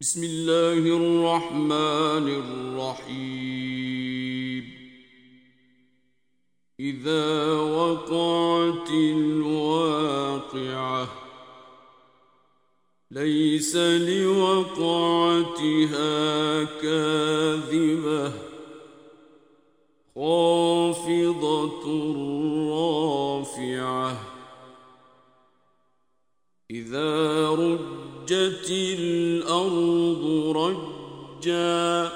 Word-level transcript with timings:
بسم 0.00 0.24
الله 0.24 0.78
الرحمن 0.96 2.28
الرحيم. 3.08 3.84
إذا 6.80 7.52
وقعت 7.60 8.90
الواقعة 8.90 10.28
ليس 13.10 13.76
لوقعتها 14.12 15.24
كاذبة 16.64 18.32
خافضة 20.14 21.84
رافعة. 22.70 24.16
إذا 26.70 27.50
رجت 27.50 28.05
الأرض 28.32 30.24
رجا 30.56 32.12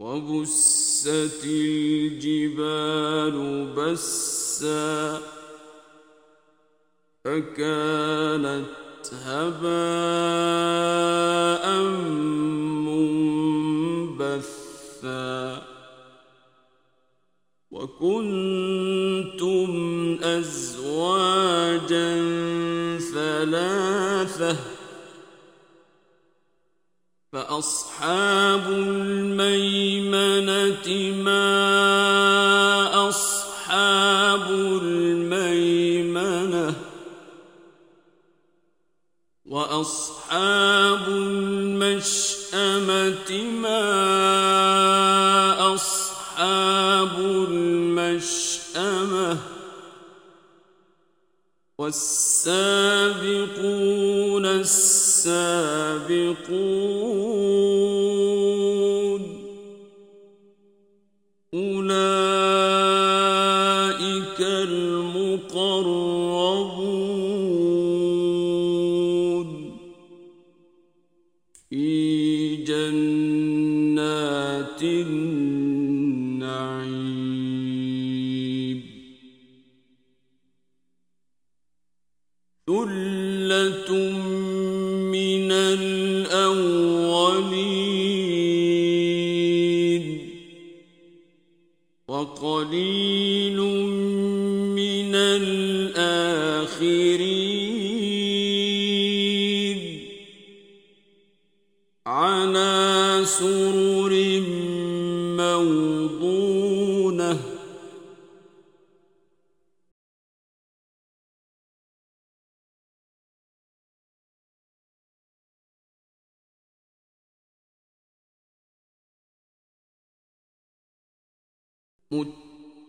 وبست 0.00 1.44
الجبال 1.44 3.36
بسا 3.76 5.20
فكانت 7.24 8.66
هباء 9.12 10.58
منبثا 14.18 15.62
وكنتم 17.70 18.47
فأصحاب 27.58 28.70
الميمنة 28.70 30.08
ما 31.22 31.48
أصحاب 33.08 34.50
الميمنة 34.82 36.74
وأصحاب 39.46 41.08
المشأمة 41.08 42.50
ما 43.62 43.84
أصحاب 45.74 47.18
المشأمة 47.50 48.58
والسابقون 51.78 53.18
السابقون 54.46 55.68
ثلة 82.68 83.90
من 85.08 85.52
الأولين 85.52 86.48
وقليل 92.08 93.57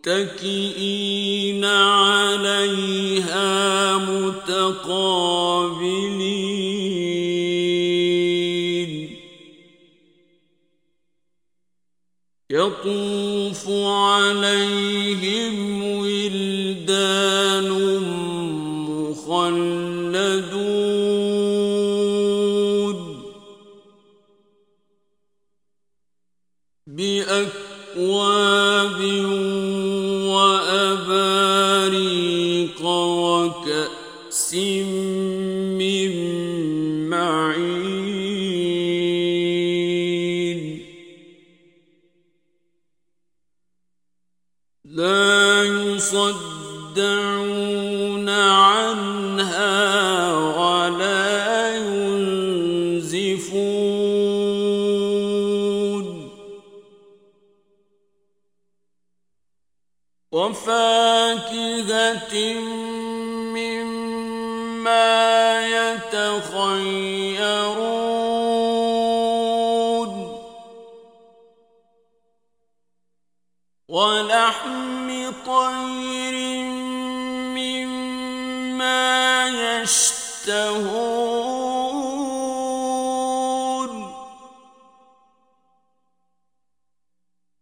متكئين 0.00 1.64
عليها 1.64 3.48
متقابلين. 3.96 4.80
يطوف 12.50 13.68
عليهم 13.70 15.56
ولدان 15.82 17.68
مخلدون. 18.88 19.60
بأكواب 26.86 27.59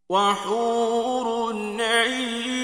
وحور 0.08 1.52
عين. 1.80 2.58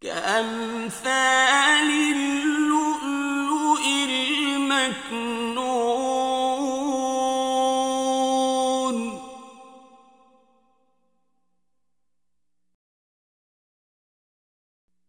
كأمثال 0.00 1.55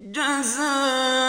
جزاء 0.00 1.25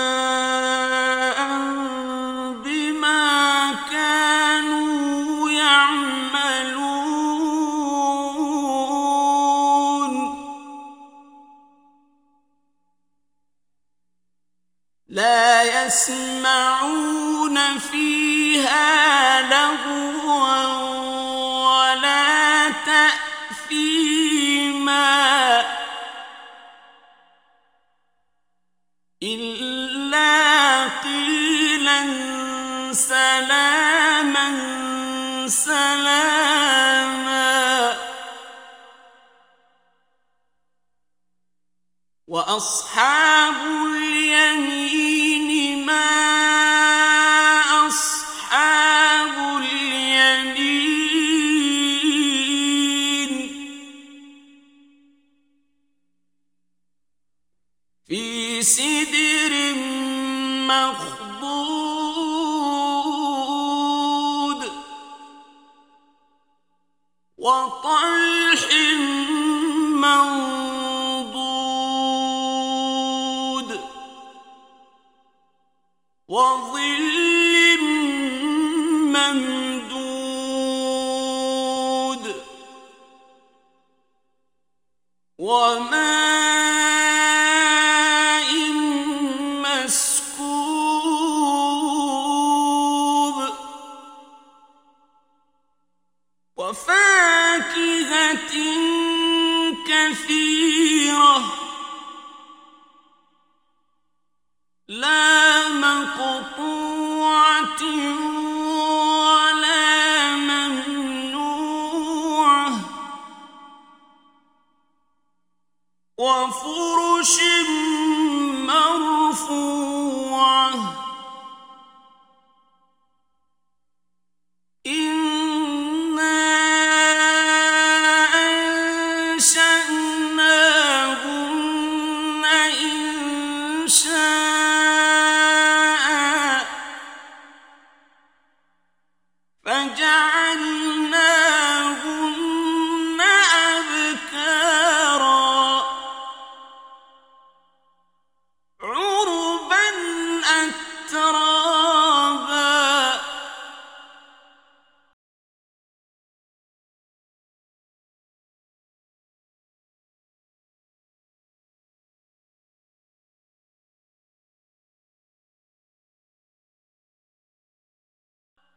وأصحاب 42.39 43.55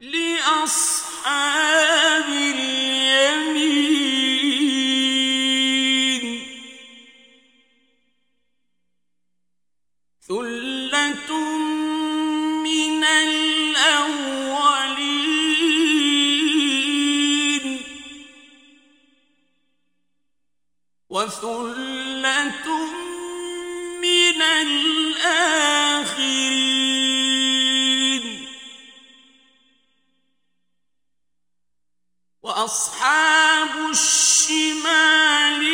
لأصحاب 0.02 1.81
وأصحاب 32.44 33.90
الشمال 33.92 35.71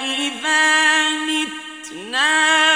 أئذا 0.00 1.08
متنا 1.08 2.67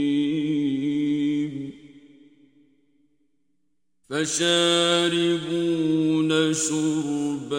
فشاربون 4.11 5.51
شرب 6.55 7.53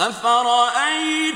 أفرأيتم 0.00 1.29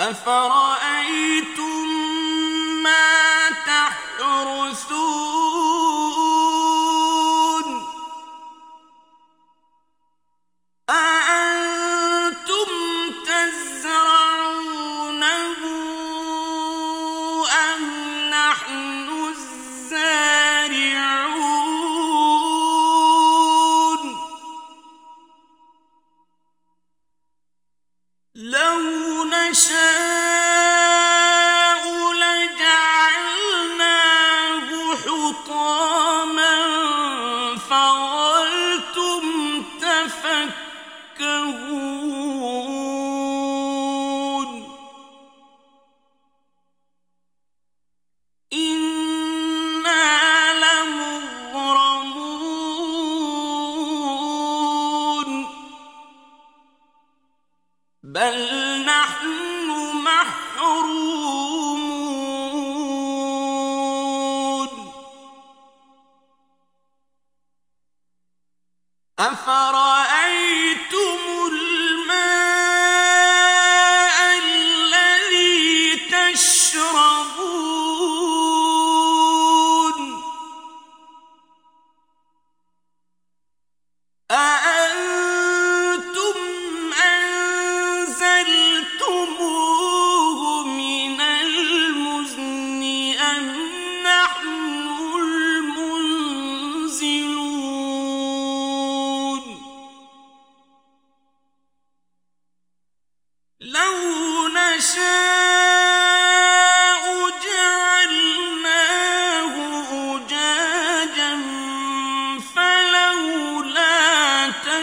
أفرأيتم 0.00 0.77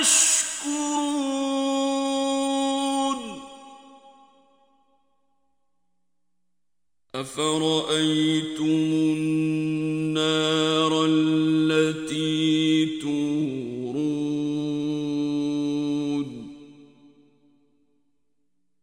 تشكرون 0.06 0.46
أفرأيتم 7.16 8.66
النار 9.16 11.06
التي 11.10 12.86
تورون؟ 13.02 13.96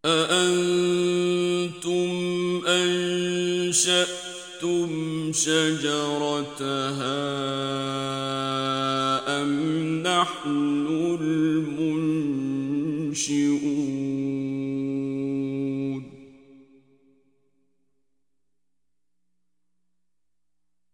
أأنتم 0.04 2.10
أنشأتم 2.66 4.12
شجرة 5.32 5.91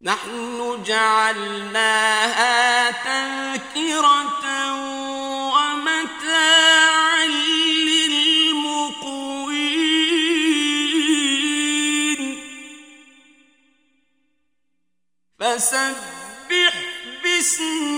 نحن 0.02 0.82
جعلناها 0.86 2.50
تذكرة 2.90 4.74
ومتاعا 5.54 7.26
للمقوين. 7.86 8.78
فسبح 15.40 16.74
باسم 17.22 17.97